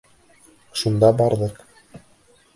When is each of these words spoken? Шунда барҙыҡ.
Шунда 0.83 1.11
барҙыҡ. 1.21 1.63